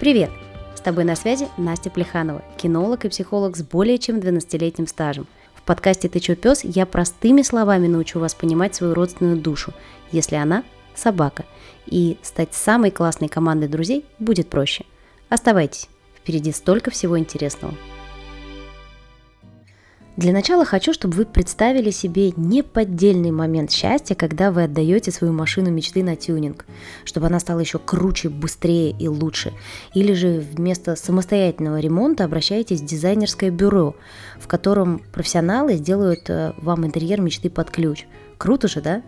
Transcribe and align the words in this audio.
Привет! 0.00 0.30
С 0.76 0.80
тобой 0.80 1.02
на 1.02 1.16
связи 1.16 1.48
Настя 1.56 1.90
Плеханова, 1.90 2.44
кинолог 2.56 3.04
и 3.04 3.08
психолог 3.08 3.56
с 3.56 3.64
более 3.64 3.98
чем 3.98 4.18
12-летним 4.18 4.86
стажем. 4.86 5.26
В 5.56 5.62
подкасте 5.62 6.08
«Ты 6.08 6.20
чё, 6.20 6.36
пес» 6.36 6.62
я 6.62 6.86
простыми 6.86 7.42
словами 7.42 7.88
научу 7.88 8.20
вас 8.20 8.32
понимать 8.32 8.76
свою 8.76 8.94
родственную 8.94 9.38
душу, 9.38 9.74
если 10.12 10.36
она– 10.36 10.62
собака. 10.94 11.44
И 11.86 12.16
стать 12.22 12.54
самой 12.54 12.92
классной 12.92 13.26
командой 13.26 13.68
друзей 13.68 14.04
будет 14.20 14.48
проще. 14.48 14.84
Оставайтесь, 15.30 15.88
впереди 16.16 16.52
столько 16.52 16.92
всего 16.92 17.18
интересного. 17.18 17.74
Для 20.18 20.32
начала 20.32 20.64
хочу, 20.64 20.92
чтобы 20.92 21.14
вы 21.14 21.26
представили 21.26 21.92
себе 21.92 22.32
неподдельный 22.36 23.30
момент 23.30 23.70
счастья, 23.70 24.16
когда 24.16 24.50
вы 24.50 24.64
отдаете 24.64 25.12
свою 25.12 25.32
машину 25.32 25.70
мечты 25.70 26.02
на 26.02 26.16
тюнинг, 26.16 26.66
чтобы 27.04 27.28
она 27.28 27.38
стала 27.38 27.60
еще 27.60 27.78
круче, 27.78 28.28
быстрее 28.28 28.90
и 28.90 29.06
лучше. 29.06 29.52
Или 29.94 30.14
же 30.14 30.40
вместо 30.40 30.96
самостоятельного 30.96 31.78
ремонта 31.78 32.24
обращаетесь 32.24 32.80
в 32.80 32.84
дизайнерское 32.84 33.52
бюро, 33.52 33.94
в 34.40 34.48
котором 34.48 35.02
профессионалы 35.12 35.74
сделают 35.74 36.28
э, 36.28 36.52
вам 36.56 36.84
интерьер 36.84 37.20
мечты 37.20 37.48
под 37.48 37.70
ключ. 37.70 38.06
Круто 38.38 38.66
же, 38.66 38.80
да? 38.80 39.02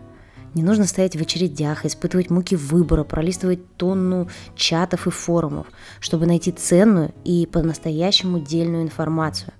Не 0.53 0.63
нужно 0.63 0.85
стоять 0.85 1.17
в 1.17 1.21
очередях, 1.21 1.85
испытывать 1.85 2.29
муки 2.29 2.55
выбора, 2.55 3.03
пролистывать 3.03 3.75
тонну 3.75 4.29
чатов 4.55 5.07
и 5.07 5.09
форумов, 5.09 5.67
чтобы 5.99 6.25
найти 6.25 6.53
ценную 6.53 7.13
и 7.25 7.45
по-настоящему 7.47 8.39
дельную 8.39 8.83
информацию. 8.83 9.51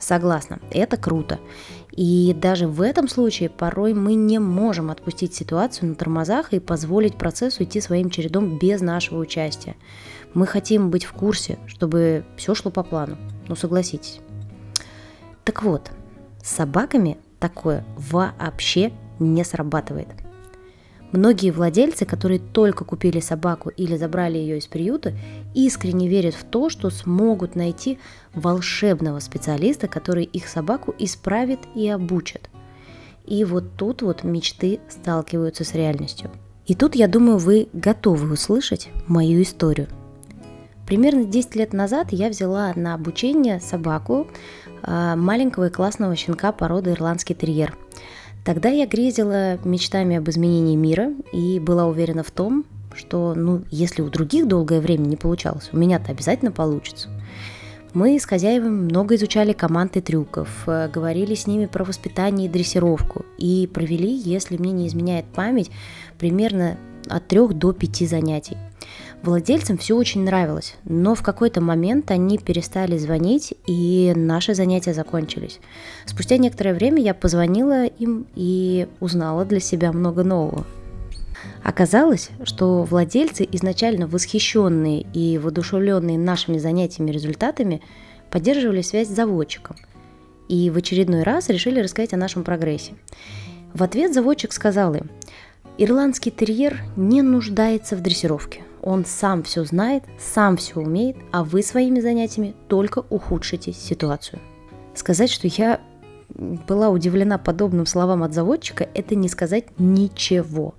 Согласна, 0.00 0.58
это 0.70 0.96
круто. 0.96 1.38
И 1.92 2.34
даже 2.34 2.66
в 2.66 2.80
этом 2.80 3.06
случае 3.06 3.50
порой 3.50 3.92
мы 3.92 4.14
не 4.14 4.38
можем 4.38 4.90
отпустить 4.90 5.34
ситуацию 5.34 5.90
на 5.90 5.94
тормозах 5.94 6.54
и 6.54 6.58
позволить 6.58 7.16
процессу 7.16 7.64
идти 7.64 7.80
своим 7.82 8.08
чередом 8.08 8.58
без 8.58 8.80
нашего 8.80 9.18
участия. 9.18 9.76
Мы 10.32 10.46
хотим 10.46 10.90
быть 10.90 11.04
в 11.04 11.12
курсе, 11.12 11.58
чтобы 11.66 12.24
все 12.36 12.54
шло 12.54 12.70
по 12.70 12.82
плану. 12.82 13.18
Ну 13.46 13.54
согласитесь. 13.54 14.20
Так 15.44 15.62
вот, 15.62 15.90
с 16.42 16.50
собаками 16.50 17.18
такое 17.38 17.84
вообще 17.96 18.92
не 19.18 19.44
срабатывает. 19.44 20.08
Многие 21.12 21.50
владельцы, 21.50 22.04
которые 22.04 22.38
только 22.38 22.84
купили 22.84 23.18
собаку 23.18 23.70
или 23.70 23.96
забрали 23.96 24.38
ее 24.38 24.58
из 24.58 24.66
приюта, 24.66 25.12
искренне 25.54 26.08
верят 26.08 26.34
в 26.34 26.44
то, 26.44 26.70
что 26.70 26.88
смогут 26.90 27.56
найти 27.56 27.98
волшебного 28.32 29.18
специалиста, 29.18 29.88
который 29.88 30.24
их 30.24 30.46
собаку 30.46 30.94
исправит 30.98 31.58
и 31.74 31.88
обучит. 31.88 32.48
И 33.26 33.44
вот 33.44 33.76
тут 33.76 34.02
вот 34.02 34.22
мечты 34.22 34.78
сталкиваются 34.88 35.64
с 35.64 35.74
реальностью. 35.74 36.30
И 36.66 36.74
тут, 36.76 36.94
я 36.94 37.08
думаю, 37.08 37.38
вы 37.38 37.68
готовы 37.72 38.32
услышать 38.32 38.88
мою 39.08 39.42
историю. 39.42 39.88
Примерно 40.86 41.24
10 41.24 41.56
лет 41.56 41.72
назад 41.72 42.08
я 42.12 42.28
взяла 42.28 42.72
на 42.76 42.94
обучение 42.94 43.60
собаку 43.60 44.28
а, 44.82 45.16
маленького 45.16 45.66
и 45.66 45.70
классного 45.70 46.14
щенка 46.14 46.52
породы 46.52 46.92
ирландский 46.92 47.34
терьер– 47.34 47.76
Тогда 48.44 48.68
я 48.68 48.86
грезила 48.86 49.58
мечтами 49.64 50.16
об 50.16 50.28
изменении 50.30 50.76
мира 50.76 51.12
и 51.32 51.60
была 51.60 51.86
уверена 51.86 52.22
в 52.22 52.30
том, 52.30 52.64
что, 52.94 53.34
ну, 53.34 53.62
если 53.70 54.02
у 54.02 54.08
других 54.08 54.48
долгое 54.48 54.80
время 54.80 55.06
не 55.06 55.16
получалось, 55.16 55.70
у 55.72 55.76
меня-то 55.76 56.10
обязательно 56.10 56.50
получится. 56.50 57.08
Мы 57.92 58.18
с 58.20 58.24
хозяевами 58.24 58.82
много 58.82 59.16
изучали 59.16 59.52
команды 59.52 60.00
трюков, 60.00 60.48
э, 60.66 60.88
говорили 60.88 61.34
с 61.34 61.46
ними 61.48 61.66
про 61.66 61.84
воспитание 61.84 62.46
и 62.48 62.50
дрессировку 62.50 63.24
и 63.36 63.68
провели, 63.72 64.12
если 64.12 64.56
мне 64.56 64.70
не 64.70 64.86
изменяет 64.86 65.26
память, 65.26 65.70
примерно 66.18 66.78
от 67.08 67.26
трех 67.26 67.54
до 67.54 67.72
пяти 67.72 68.06
занятий. 68.06 68.56
Владельцам 69.22 69.76
все 69.76 69.96
очень 69.96 70.24
нравилось, 70.24 70.76
но 70.84 71.14
в 71.14 71.22
какой-то 71.22 71.60
момент 71.60 72.10
они 72.10 72.38
перестали 72.38 72.96
звонить, 72.96 73.52
и 73.66 74.14
наши 74.16 74.54
занятия 74.54 74.94
закончились. 74.94 75.60
Спустя 76.06 76.38
некоторое 76.38 76.72
время 76.72 77.02
я 77.02 77.12
позвонила 77.12 77.84
им 77.84 78.26
и 78.34 78.88
узнала 78.98 79.44
для 79.44 79.60
себя 79.60 79.92
много 79.92 80.24
нового. 80.24 80.66
Оказалось, 81.62 82.30
что 82.44 82.84
владельцы, 82.84 83.46
изначально 83.52 84.06
восхищенные 84.06 85.02
и 85.12 85.36
воодушевленные 85.36 86.18
нашими 86.18 86.56
занятиями 86.56 87.10
результатами, 87.10 87.82
поддерживали 88.30 88.80
связь 88.80 89.08
с 89.08 89.14
заводчиком 89.14 89.76
и 90.48 90.70
в 90.70 90.78
очередной 90.78 91.24
раз 91.24 91.50
решили 91.50 91.80
рассказать 91.80 92.14
о 92.14 92.16
нашем 92.16 92.42
прогрессе. 92.42 92.94
В 93.74 93.82
ответ 93.82 94.14
заводчик 94.14 94.52
сказал 94.52 94.94
им, 94.94 95.10
ирландский 95.76 96.30
терьер 96.30 96.80
не 96.96 97.20
нуждается 97.20 97.96
в 97.96 98.00
дрессировке. 98.00 98.62
Он 98.82 99.04
сам 99.04 99.42
все 99.42 99.64
знает, 99.64 100.04
сам 100.18 100.56
все 100.56 100.80
умеет, 100.80 101.16
а 101.32 101.44
вы 101.44 101.62
своими 101.62 102.00
занятиями 102.00 102.54
только 102.68 103.04
ухудшите 103.10 103.72
ситуацию. 103.72 104.40
Сказать, 104.94 105.30
что 105.30 105.46
я 105.48 105.80
была 106.68 106.88
удивлена 106.88 107.38
подобным 107.38 107.86
словам 107.86 108.22
от 108.22 108.32
заводчика, 108.32 108.88
это 108.94 109.14
не 109.14 109.28
сказать 109.28 109.66
ничего. 109.78 110.74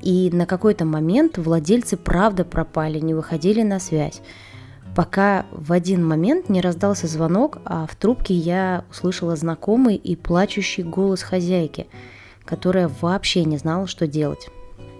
И 0.00 0.30
на 0.32 0.46
какой-то 0.46 0.84
момент 0.84 1.38
владельцы 1.38 1.96
правда 1.96 2.44
пропали, 2.44 2.98
не 2.98 3.14
выходили 3.14 3.62
на 3.62 3.78
связь. 3.78 4.20
Пока 4.94 5.44
в 5.52 5.72
один 5.72 6.06
момент 6.06 6.48
не 6.48 6.60
раздался 6.60 7.06
звонок, 7.06 7.58
а 7.64 7.86
в 7.86 7.94
трубке 7.96 8.34
я 8.34 8.84
услышала 8.90 9.36
знакомый 9.36 9.96
и 9.96 10.16
плачущий 10.16 10.82
голос 10.82 11.22
хозяйки, 11.22 11.86
которая 12.44 12.90
вообще 13.00 13.44
не 13.44 13.58
знала, 13.58 13.86
что 13.86 14.06
делать. 14.06 14.48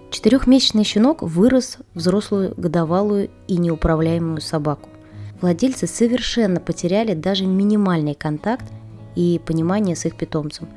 Четырехмесячный 0.09 0.83
щенок 0.83 1.21
вырос 1.21 1.77
взрослую 1.93 2.53
годовалую 2.55 3.29
и 3.47 3.57
неуправляемую 3.57 4.41
собаку. 4.41 4.89
Владельцы 5.41 5.85
совершенно 5.85 6.59
потеряли 6.59 7.13
даже 7.13 7.45
минимальный 7.45 8.15
контакт 8.15 8.65
и 9.15 9.39
понимание 9.45 9.95
с 9.95 10.05
их 10.05 10.15
питомцем 10.15 10.69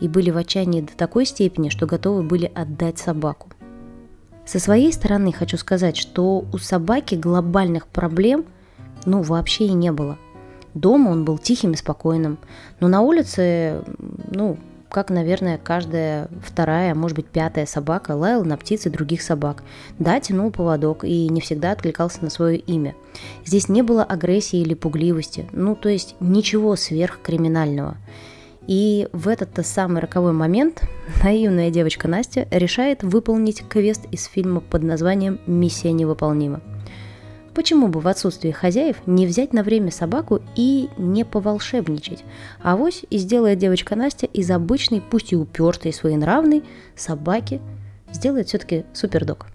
и 0.00 0.08
были 0.08 0.30
в 0.30 0.36
отчаянии 0.36 0.82
до 0.82 0.92
такой 0.96 1.24
степени, 1.24 1.68
что 1.70 1.86
готовы 1.86 2.22
были 2.22 2.50
отдать 2.54 2.98
собаку. 2.98 3.48
Со 4.44 4.58
своей 4.58 4.92
стороны 4.92 5.32
хочу 5.32 5.56
сказать, 5.56 5.96
что 5.96 6.44
у 6.52 6.58
собаки 6.58 7.14
глобальных 7.14 7.86
проблем 7.86 8.44
ну 9.06 9.22
вообще 9.22 9.66
и 9.66 9.72
не 9.72 9.92
было. 9.92 10.18
Дома 10.74 11.10
он 11.10 11.24
был 11.24 11.38
тихим 11.38 11.72
и 11.72 11.76
спокойным, 11.76 12.38
но 12.80 12.88
на 12.88 13.00
улице, 13.00 13.84
ну, 14.30 14.58
как, 14.94 15.10
наверное, 15.10 15.58
каждая 15.58 16.28
вторая, 16.40 16.94
может 16.94 17.16
быть, 17.16 17.26
пятая 17.26 17.66
собака 17.66 18.12
лаял 18.12 18.44
на 18.44 18.56
птиц 18.56 18.86
и 18.86 18.90
других 18.90 19.22
собак. 19.22 19.64
Да, 19.98 20.20
тянул 20.20 20.52
поводок 20.52 21.02
и 21.02 21.28
не 21.28 21.40
всегда 21.40 21.72
откликался 21.72 22.22
на 22.22 22.30
свое 22.30 22.58
имя. 22.58 22.94
Здесь 23.44 23.68
не 23.68 23.82
было 23.82 24.04
агрессии 24.04 24.60
или 24.60 24.74
пугливости, 24.74 25.48
ну, 25.50 25.74
то 25.74 25.88
есть 25.88 26.14
ничего 26.20 26.76
сверхкриминального. 26.76 27.96
И 28.68 29.08
в 29.12 29.26
этот 29.26 29.66
самый 29.66 30.00
роковой 30.00 30.32
момент 30.32 30.82
наивная 31.24 31.70
девочка 31.70 32.06
Настя 32.06 32.46
решает 32.52 33.02
выполнить 33.02 33.66
квест 33.68 34.04
из 34.12 34.26
фильма 34.26 34.60
под 34.60 34.84
названием 34.84 35.40
«Миссия 35.48 35.90
невыполнима». 35.90 36.60
Почему 37.54 37.86
бы 37.86 38.00
в 38.00 38.08
отсутствие 38.08 38.52
хозяев 38.52 38.96
не 39.06 39.26
взять 39.26 39.52
на 39.52 39.62
время 39.62 39.92
собаку 39.92 40.40
и 40.56 40.88
не 40.98 41.24
поволшебничать? 41.24 42.24
А 42.60 42.76
вось 42.76 43.04
и 43.10 43.18
сделает 43.18 43.58
девочка 43.58 43.94
Настя 43.94 44.26
из 44.26 44.50
обычной, 44.50 45.00
пусть 45.00 45.32
и 45.32 45.36
упертой, 45.36 45.92
своенравной 45.92 46.64
собаки, 46.96 47.60
сделает 48.12 48.48
все-таки 48.48 48.84
супердог. 48.92 49.46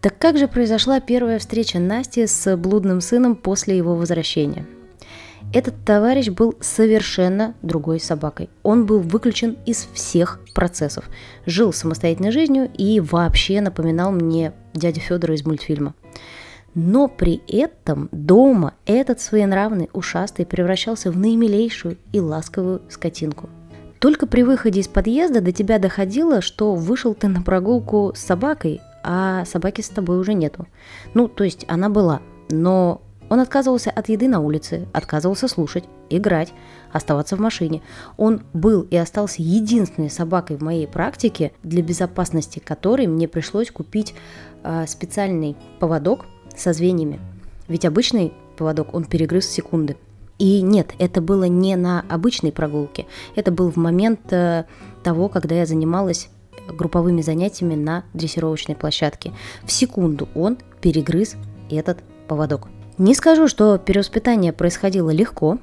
Так 0.00 0.16
как 0.16 0.38
же 0.38 0.48
произошла 0.48 1.00
первая 1.00 1.38
встреча 1.38 1.78
Насти 1.78 2.26
с 2.26 2.56
блудным 2.56 3.02
сыном 3.02 3.36
после 3.36 3.76
его 3.76 3.94
возвращения? 3.94 4.64
Этот 5.52 5.74
товарищ 5.84 6.28
был 6.28 6.54
совершенно 6.60 7.54
другой 7.62 8.00
собакой. 8.00 8.48
Он 8.62 8.86
был 8.86 9.00
выключен 9.00 9.56
из 9.66 9.88
всех 9.92 10.40
процессов, 10.54 11.08
жил 11.46 11.72
самостоятельной 11.72 12.32
жизнью 12.32 12.70
и 12.76 13.00
вообще 13.00 13.60
напоминал 13.60 14.12
мне 14.12 14.52
дядю 14.74 15.00
Федора 15.00 15.34
из 15.34 15.44
мультфильма. 15.44 15.94
Но 16.80 17.08
при 17.08 17.42
этом 17.48 18.08
дома 18.12 18.72
этот 18.86 19.20
своенравный 19.20 19.90
ушастый 19.92 20.46
превращался 20.46 21.10
в 21.10 21.18
наимилейшую 21.18 21.98
и 22.12 22.20
ласковую 22.20 22.82
скотинку. 22.88 23.48
Только 23.98 24.28
при 24.28 24.44
выходе 24.44 24.78
из 24.78 24.86
подъезда 24.86 25.40
до 25.40 25.50
тебя 25.50 25.80
доходило, 25.80 26.40
что 26.40 26.76
вышел 26.76 27.14
ты 27.14 27.26
на 27.26 27.42
прогулку 27.42 28.12
с 28.14 28.20
собакой, 28.20 28.80
а 29.02 29.44
собаки 29.44 29.80
с 29.80 29.88
тобой 29.88 30.20
уже 30.20 30.34
нету. 30.34 30.68
Ну, 31.14 31.26
то 31.26 31.42
есть 31.42 31.64
она 31.66 31.88
была, 31.88 32.22
но 32.48 33.02
он 33.28 33.40
отказывался 33.40 33.90
от 33.90 34.08
еды 34.08 34.28
на 34.28 34.38
улице, 34.38 34.86
отказывался 34.92 35.48
слушать, 35.48 35.82
играть, 36.10 36.54
оставаться 36.92 37.34
в 37.34 37.40
машине. 37.40 37.82
Он 38.16 38.42
был 38.52 38.82
и 38.82 38.94
остался 38.94 39.42
единственной 39.42 40.10
собакой 40.10 40.56
в 40.56 40.62
моей 40.62 40.86
практике, 40.86 41.50
для 41.64 41.82
безопасности 41.82 42.60
которой 42.60 43.08
мне 43.08 43.26
пришлось 43.26 43.72
купить 43.72 44.14
э, 44.62 44.86
специальный 44.86 45.56
поводок 45.80 46.26
со 46.58 46.72
звеньями. 46.72 47.20
Ведь 47.68 47.84
обычный 47.84 48.32
поводок 48.56 48.94
он 48.94 49.04
перегрыз 49.04 49.46
в 49.46 49.52
секунды. 49.52 49.96
И 50.38 50.62
нет, 50.62 50.94
это 50.98 51.20
было 51.20 51.44
не 51.44 51.74
на 51.76 52.04
обычной 52.08 52.52
прогулке, 52.52 53.06
это 53.34 53.50
был 53.50 53.70
в 53.70 53.76
момент 53.76 54.32
э, 54.32 54.64
того, 55.02 55.28
когда 55.28 55.56
я 55.56 55.66
занималась 55.66 56.28
групповыми 56.68 57.22
занятиями 57.22 57.74
на 57.74 58.04
дрессировочной 58.14 58.76
площадке. 58.76 59.32
В 59.64 59.72
секунду 59.72 60.28
он 60.34 60.58
перегрыз 60.80 61.36
этот 61.70 61.98
поводок. 62.28 62.68
Не 62.98 63.14
скажу, 63.14 63.48
что 63.48 63.78
перевоспитание 63.78 64.52
происходило 64.52 65.10
легко, 65.10 65.58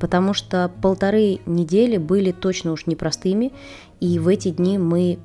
потому 0.00 0.34
что 0.34 0.70
полторы 0.82 1.40
недели 1.46 1.96
были 1.98 2.32
точно 2.32 2.72
уж 2.72 2.86
непростыми, 2.86 3.52
и 4.00 4.18
в 4.18 4.28
эти 4.28 4.50
дни 4.50 4.78
мы 4.78 5.18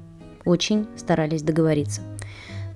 очень 0.45 0.88
старались 0.95 1.44
договориться. 1.44 2.01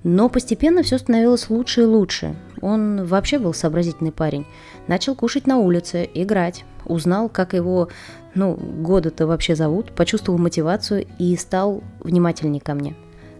Но 0.04 0.28
постепенно 0.28 0.82
все 0.82 0.98
становилось 0.98 1.48
лучше 1.50 1.82
и 1.82 1.86
лучше. 1.86 2.36
Он 2.60 3.04
вообще 3.04 3.38
был 3.38 3.54
сообразительный 3.54 4.12
парень. 4.12 4.46
Начал 4.86 5.14
кушать 5.14 5.46
на 5.46 5.56
улице, 5.56 6.08
играть. 6.14 6.64
Узнал, 6.84 7.30
как 7.30 7.54
его, 7.54 7.88
ну, 8.34 8.54
года-то 8.54 9.26
вообще 9.26 9.56
зовут, 9.56 9.92
почувствовал 9.92 10.38
мотивацию 10.38 11.06
и 11.18 11.34
стал 11.36 11.82
внимательнее 12.00 12.60
ко 12.60 12.74
мне. 12.74 12.94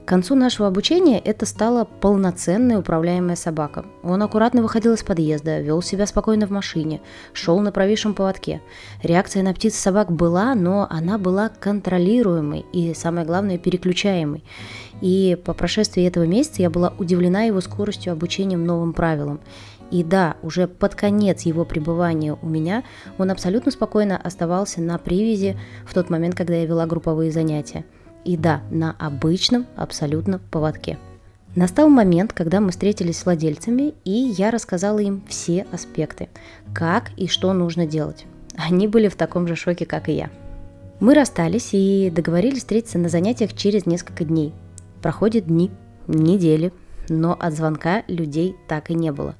К 0.05 0.09
концу 0.09 0.35
нашего 0.35 0.69
обучения 0.69 1.19
это 1.19 1.47
стала 1.47 1.85
полноценная 1.85 2.79
управляемая 2.79 3.37
собака. 3.37 3.87
Он 4.03 4.23
аккуратно 4.23 4.61
выходил 4.61 4.93
из 4.93 5.03
подъезда, 5.03 5.61
вел 5.61 5.81
себя 5.81 6.07
спокойно 6.07 6.47
в 6.47 6.51
машине, 6.51 7.01
шел 7.33 7.59
на 7.61 7.73
провисшем 7.73 8.13
поводке. 8.13 8.61
Реакция 9.03 9.43
на 9.43 9.55
птиц 9.55 9.75
собак 9.75 10.13
была, 10.13 10.55
но 10.55 10.87
она 10.91 11.17
была 11.17 11.49
контролируемой 11.49 12.67
и, 12.75 12.93
самое 12.93 13.25
главное, 13.27 13.57
переключаемой. 13.57 14.45
И 15.05 15.37
по 15.45 15.53
прошествии 15.53 16.03
этого 16.03 16.25
месяца 16.25 16.63
я 16.63 16.71
была 16.71 16.95
удивлена 16.97 17.43
его 17.43 17.61
скоростью 17.61 18.15
обучения 18.15 18.57
новым 18.57 18.95
правилам. 18.95 19.39
И 19.91 20.03
да, 20.03 20.39
уже 20.41 20.67
под 20.67 20.95
конец 20.95 21.43
его 21.43 21.67
пребывания 21.67 22.39
у 22.41 22.49
меня 22.49 22.85
он 23.19 23.31
абсолютно 23.31 23.71
спокойно 23.71 24.17
оставался 24.17 24.81
на 24.81 24.97
привязи 24.97 25.59
в 25.85 25.93
тот 25.93 26.09
момент, 26.09 26.35
когда 26.35 26.55
я 26.55 26.65
вела 26.65 26.87
групповые 26.87 27.31
занятия. 27.31 27.85
И 28.25 28.39
да, 28.39 28.63
на 28.71 28.97
обычном 28.99 29.67
абсолютно 29.77 30.39
поводке. 30.39 30.97
Настал 31.55 31.91
момент, 31.91 32.33
когда 32.33 32.63
мы 32.63 32.71
встретились 32.71 33.19
с 33.19 33.27
владельцами, 33.27 33.93
и 34.07 34.11
я 34.11 34.51
рассказала 34.51 35.01
им 35.01 35.23
все 35.29 35.67
аспекты, 35.71 36.31
как 36.75 37.11
и 37.19 37.29
что 37.29 37.53
нужно 37.53 37.87
делать. 37.87 38.25
Они 38.57 38.89
были 38.89 39.09
в 39.09 39.17
таком 39.17 39.49
же 39.49 39.55
шоке, 39.55 39.85
как 39.85 40.09
и 40.09 40.13
я. 40.13 40.31
Мы 40.99 41.13
расстались 41.13 41.75
и 41.75 42.11
договорились 42.11 42.61
встретиться 42.61 42.99
на 42.99 43.11
занятиях 43.11 43.53
через 43.53 43.85
несколько 43.85 44.25
дней. 44.25 44.55
Проходят 45.05 45.49
дни, 45.49 45.71
недели, 46.07 46.73
но 47.11 47.37
от 47.39 47.53
звонка 47.53 48.05
людей 48.09 48.57
так 48.67 48.89
и 48.89 48.95
не 48.95 49.13
было. 49.13 49.35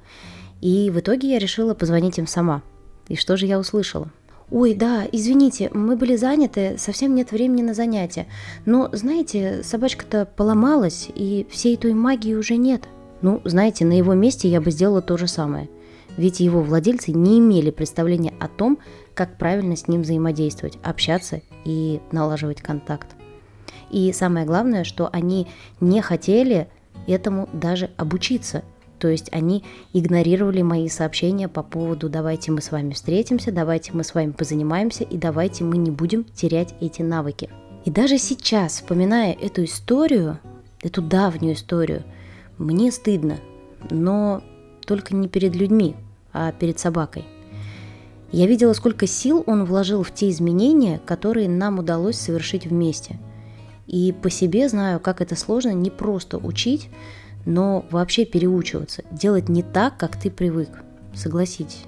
И 0.61 0.91
в 0.91 0.99
итоге 0.99 1.31
я 1.31 1.39
решила 1.39 1.73
позвонить 1.73 2.19
им 2.19 2.27
сама. 2.27 2.61
И 3.07 3.15
что 3.15 3.35
же 3.35 3.47
я 3.47 3.57
услышала? 3.57 4.11
Ой, 4.51 4.75
да, 4.75 5.05
извините, 5.11 5.71
мы 5.73 5.95
были 5.95 6.17
заняты, 6.17 6.75
совсем 6.77 7.15
нет 7.15 7.31
времени 7.31 7.63
на 7.63 7.73
занятия. 7.73 8.27
Но, 8.67 8.91
знаете, 8.93 9.63
собачка-то 9.63 10.27
поломалась, 10.27 11.09
и 11.15 11.47
всей 11.49 11.77
той 11.77 11.95
магии 11.95 12.35
уже 12.35 12.57
нет. 12.57 12.87
Ну, 13.23 13.41
знаете, 13.43 13.85
на 13.85 13.97
его 13.97 14.13
месте 14.13 14.47
я 14.47 14.61
бы 14.61 14.69
сделала 14.69 15.01
то 15.01 15.17
же 15.17 15.25
самое. 15.25 15.67
Ведь 16.15 16.41
его 16.41 16.61
владельцы 16.61 17.11
не 17.11 17.39
имели 17.39 17.71
представления 17.71 18.35
о 18.39 18.49
том, 18.49 18.77
как 19.15 19.39
правильно 19.39 19.75
с 19.75 19.87
ним 19.87 20.03
взаимодействовать, 20.03 20.77
общаться 20.83 21.41
и 21.63 22.01
налаживать 22.11 22.61
контакт. 22.61 23.15
И 23.91 24.11
самое 24.13 24.45
главное, 24.45 24.83
что 24.83 25.09
они 25.11 25.47
не 25.79 26.01
хотели 26.01 26.67
этому 27.07 27.49
даже 27.53 27.89
обучиться– 27.97 28.63
то 28.99 29.09
есть 29.09 29.29
они 29.31 29.63
игнорировали 29.93 30.61
мои 30.61 30.87
сообщения 30.89 31.47
по 31.47 31.63
поводу 31.63 32.09
«давайте 32.09 32.51
мы 32.51 32.61
с 32.61 32.71
вами 32.71 32.93
встретимся», 32.93 33.51
«давайте 33.51 33.91
мы 33.93 34.03
с 34.03 34.15
вами 34.15 34.31
позанимаемся» 34.31 35.03
и 35.03 35.17
«давайте 35.17 35.63
мы 35.63 35.77
не 35.77 35.91
будем 35.91 36.23
терять 36.23 36.73
эти 36.79 37.01
навыки». 37.01 37.49
И 37.83 37.91
даже 37.91 38.17
сейчас, 38.17 38.73
вспоминая 38.73 39.33
эту 39.33 39.65
историю, 39.65 40.39
эту 40.81 41.01
давнюю 41.01 41.53
историю, 41.53 42.03
мне 42.57 42.91
стыдно, 42.91 43.37
но 43.91 44.41
только 44.87 45.13
не 45.13 45.27
перед 45.27 45.55
людьми, 45.55 45.95
а 46.33 46.51
перед 46.51 46.79
собакой. 46.79 47.25
Я 48.31 48.47
видела, 48.47 48.73
сколько 48.73 49.07
сил 49.07 49.43
он 49.45 49.65
вложил 49.65 50.03
в 50.03 50.11
те 50.11 50.29
изменения, 50.29 50.99
которые 51.05 51.47
нам 51.47 51.79
удалось 51.79 52.17
совершить 52.17 52.65
вместе. 52.65 53.19
И 53.87 54.11
по 54.11 54.29
себе 54.29 54.67
знаю, 54.67 54.99
как 54.99 55.21
это 55.21 55.35
сложно 55.35 55.71
не 55.71 55.89
просто 55.89 56.37
учить, 56.37 56.89
но 57.45 57.85
вообще 57.91 58.25
переучиваться, 58.25 59.03
делать 59.11 59.49
не 59.49 59.63
так, 59.63 59.97
как 59.97 60.19
ты 60.19 60.31
привык. 60.31 60.69
Согласитесь. 61.13 61.83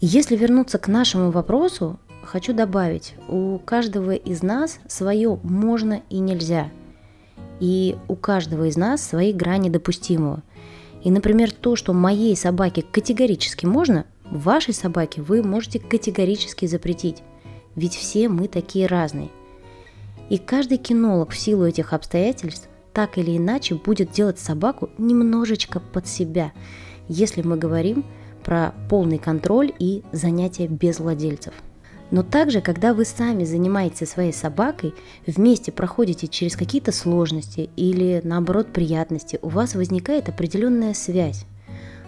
Если 0.00 0.36
вернуться 0.36 0.78
к 0.78 0.88
нашему 0.88 1.30
вопросу, 1.30 1.98
хочу 2.22 2.52
добавить, 2.52 3.14
у 3.28 3.58
каждого 3.58 4.12
из 4.12 4.42
нас 4.42 4.80
свое 4.88 5.38
можно 5.42 6.02
и 6.10 6.18
нельзя. 6.18 6.70
И 7.60 7.96
у 8.08 8.16
каждого 8.16 8.64
из 8.64 8.76
нас 8.76 9.02
свои 9.02 9.32
грани 9.32 9.70
допустимого. 9.70 10.42
И, 11.04 11.10
например, 11.10 11.52
то, 11.52 11.76
что 11.76 11.92
моей 11.92 12.36
собаке 12.36 12.82
категорически 12.82 13.66
можно, 13.66 14.06
вашей 14.24 14.74
собаке 14.74 15.22
вы 15.22 15.42
можете 15.42 15.78
категорически 15.78 16.66
запретить. 16.66 17.22
Ведь 17.76 17.94
все 17.94 18.28
мы 18.28 18.48
такие 18.48 18.86
разные. 18.86 19.28
И 20.32 20.38
каждый 20.38 20.78
кинолог 20.78 21.32
в 21.32 21.36
силу 21.36 21.66
этих 21.66 21.92
обстоятельств 21.92 22.66
так 22.94 23.18
или 23.18 23.36
иначе 23.36 23.74
будет 23.74 24.12
делать 24.12 24.38
собаку 24.38 24.88
немножечко 24.96 25.78
под 25.78 26.06
себя, 26.06 26.52
если 27.06 27.42
мы 27.42 27.58
говорим 27.58 28.06
про 28.42 28.72
полный 28.88 29.18
контроль 29.18 29.74
и 29.78 30.02
занятия 30.10 30.68
без 30.68 31.00
владельцев. 31.00 31.52
Но 32.10 32.22
также, 32.22 32.62
когда 32.62 32.94
вы 32.94 33.04
сами 33.04 33.44
занимаетесь 33.44 34.08
своей 34.08 34.32
собакой, 34.32 34.94
вместе 35.26 35.70
проходите 35.70 36.28
через 36.28 36.56
какие-то 36.56 36.92
сложности 36.92 37.68
или 37.76 38.22
наоборот 38.24 38.72
приятности, 38.72 39.38
у 39.42 39.50
вас 39.50 39.74
возникает 39.74 40.30
определенная 40.30 40.94
связь. 40.94 41.44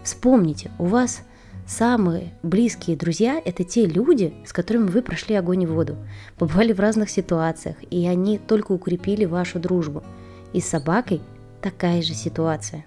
Вспомните, 0.02 0.70
у 0.78 0.86
вас 0.86 1.20
самые 1.66 2.32
близкие 2.42 2.96
друзья– 2.96 3.40
это 3.44 3.64
те 3.64 3.86
люди, 3.86 4.34
с 4.46 4.52
которыми 4.52 4.88
вы 4.88 5.02
прошли 5.02 5.34
огонь 5.34 5.62
и 5.62 5.66
воду, 5.66 5.96
побывали 6.38 6.72
в 6.72 6.80
разных 6.80 7.10
ситуациях, 7.10 7.76
и 7.90 8.06
они 8.06 8.38
только 8.38 8.72
укрепили 8.72 9.24
вашу 9.24 9.58
дружбу– 9.58 10.02
и 10.54 10.60
с 10.60 10.68
собакой 10.68 11.20
такая 11.60 12.00
же 12.00 12.14
ситуация. 12.14 12.86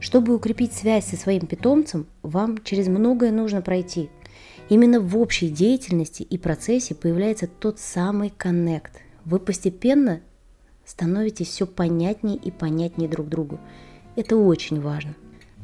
Чтобы 0.00 0.34
укрепить 0.34 0.72
связь 0.72 1.06
со 1.06 1.16
своим 1.16 1.46
питомцем, 1.46 2.06
вам 2.22 2.62
через 2.62 2.86
многое 2.86 3.32
нужно 3.32 3.60
пройти. 3.60 4.10
Именно 4.68 5.00
в 5.00 5.18
общей 5.18 5.48
деятельности 5.48 6.22
и 6.22 6.38
процессе 6.38 6.94
появляется 6.94 7.48
тот 7.48 7.80
самый 7.80 8.30
коннект. 8.30 8.92
Вы 9.24 9.40
постепенно 9.40 10.20
становитесь 10.86 11.48
все 11.48 11.66
понятнее 11.66 12.36
и 12.36 12.50
понятнее 12.50 13.08
друг 13.08 13.28
другу. 13.28 13.58
Это 14.14 14.36
очень 14.36 14.80
важно. 14.80 15.14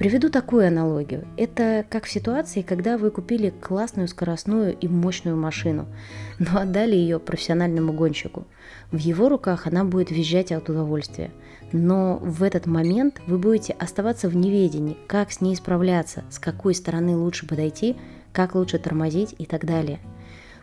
Приведу 0.01 0.31
такую 0.31 0.67
аналогию. 0.67 1.29
Это 1.37 1.85
как 1.91 2.07
в 2.07 2.11
ситуации, 2.11 2.63
когда 2.63 2.97
вы 2.97 3.11
купили 3.11 3.51
классную 3.51 4.09
скоростную 4.09 4.75
и 4.75 4.89
мощную 4.89 5.37
машину, 5.37 5.85
но 6.39 6.59
отдали 6.59 6.97
ее 6.97 7.19
профессиональному 7.19 7.93
гонщику. 7.93 8.47
В 8.93 8.97
его 8.97 9.29
руках 9.29 9.67
она 9.67 9.85
будет 9.85 10.11
визжать 10.11 10.53
от 10.53 10.71
удовольствия. 10.71 11.31
Но 11.73 12.17
в 12.17 12.43
этот 12.43 12.65
момент 12.65 13.21
вы 13.27 13.37
будете 13.37 13.75
оставаться 13.75 14.31
в 14.31 14.37
неведении, 14.37 14.97
как 15.07 15.31
с 15.33 15.43
ней 15.43 15.55
справляться, 15.55 16.25
с 16.31 16.39
какой 16.39 16.75
стороны 16.75 17.15
лучше 17.15 17.47
подойти, 17.47 17.95
как 18.33 18.55
лучше 18.55 18.79
тормозить 18.79 19.35
и 19.37 19.45
так 19.45 19.67
далее. 19.67 19.99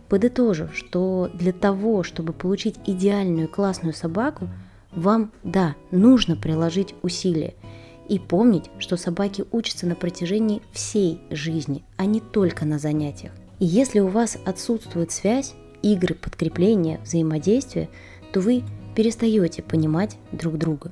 Подытожу, 0.10 0.70
что 0.74 1.30
для 1.36 1.54
того, 1.54 2.02
чтобы 2.02 2.34
получить 2.34 2.80
идеальную 2.88 3.48
классную 3.48 3.94
собаку, 3.94 4.50
вам, 4.92 5.32
да, 5.44 5.76
нужно 5.92 6.36
приложить 6.36 6.96
усилия– 7.04 7.54
и 8.08 8.20
помнить, 8.20 8.70
что 8.80 8.98
собаки 8.98 9.46
учатся 9.52 9.88
на 9.88 9.96
протяжении 9.96 10.62
всей 10.72 11.20
жизни, 11.30 11.84
а 11.98 12.06
не 12.06 12.20
только 12.20 12.66
на 12.66 12.80
занятиях. 12.80 13.34
И 13.60 13.66
если 13.66 14.00
у 14.00 14.08
вас 14.08 14.38
отсутствует 14.46 15.12
связь, 15.12 15.54
игры, 15.82 16.16
подкрепления, 16.16 17.00
взаимодействие, 17.04 17.90
то 18.32 18.40
вы 18.40 18.64
перестаете 18.96 19.62
понимать 19.62 20.18
друг 20.32 20.58
друга. 20.58 20.92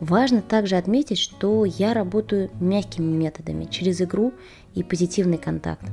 Важно 0.00 0.42
также 0.42 0.76
отметить, 0.76 1.18
что 1.18 1.64
я 1.64 1.94
работаю 1.94 2.50
мягкими 2.60 3.10
методами, 3.10 3.64
через 3.64 4.02
игру 4.02 4.34
и 4.74 4.82
позитивный 4.82 5.38
контакт. 5.38 5.84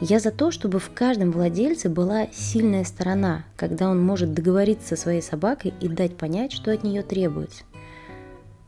Я 0.00 0.18
за 0.18 0.32
то, 0.32 0.50
чтобы 0.50 0.80
в 0.80 0.90
каждом 0.92 1.30
владельце 1.30 1.88
была 1.88 2.26
сильная 2.32 2.82
сторона, 2.84 3.44
когда 3.56 3.88
он 3.88 4.04
может 4.04 4.34
договориться 4.34 4.96
со 4.96 5.02
своей 5.02 5.22
собакой 5.22 5.72
и 5.80 5.86
дать 5.86 6.16
понять, 6.16 6.52
что 6.52 6.72
от 6.72 6.82
нее 6.82 7.02
требуется. 7.02 7.62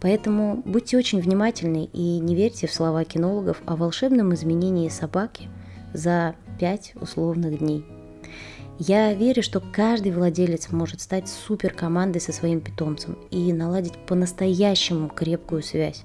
Поэтому 0.07 0.63
будьте 0.65 0.97
очень 0.97 1.21
внимательны 1.21 1.91
и 1.93 2.21
не 2.21 2.37
верьте 2.37 2.69
в 2.69 2.73
слова 2.73 3.03
кинологов 3.05 3.61
о 3.67 3.75
волшебном 3.75 4.33
изменении 4.35 4.89
собаки 4.89 5.49
за 5.93 6.37
5 6.61 6.93
условных 7.01 7.59
дней. 7.59 7.85
Я 8.79 9.13
верю, 9.15 9.43
что 9.43 9.61
каждый 9.61 10.13
владелец 10.13 10.71
может 10.71 11.01
стать 11.01 11.29
суперкомандой 11.29 12.21
со 12.21 12.33
своим 12.33 12.61
питомцем 12.61 13.19
и 13.33 13.53
наладить 13.53 13.99
по-настоящему 14.07 15.09
крепкую 15.09 15.65
связь. 15.65 16.05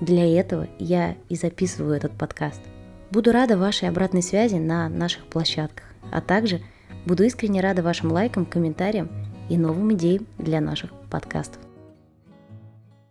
Для 0.00 0.24
этого 0.24 0.66
я 0.78 1.14
и 1.28 1.36
записываю 1.36 1.96
этот 1.96 2.12
подкаст. 2.12 2.62
Буду 3.10 3.30
рада 3.30 3.58
вашей 3.58 3.90
обратной 3.90 4.22
связи 4.22 4.54
на 4.54 4.88
наших 4.88 5.26
площадках, 5.26 5.84
а 6.10 6.22
также 6.22 6.62
буду 7.04 7.24
искренне 7.24 7.60
рада 7.60 7.82
вашим 7.82 8.10
лайкам, 8.10 8.46
комментариям 8.46 9.10
и 9.50 9.58
новым 9.58 9.92
идеям 9.92 10.26
для 10.38 10.62
наших 10.62 10.94
подкастов. 11.10 11.63